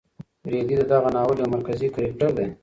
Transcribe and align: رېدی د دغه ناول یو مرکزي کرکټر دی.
رېدی 0.51 0.75
د 0.79 0.83
دغه 0.91 1.09
ناول 1.15 1.37
یو 1.41 1.51
مرکزي 1.55 1.87
کرکټر 1.95 2.29
دی. 2.37 2.47